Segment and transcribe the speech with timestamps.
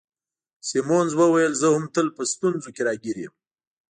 [0.69, 3.33] سیمونز وویل: زه هم تل په ستونزو کي راګیر یم.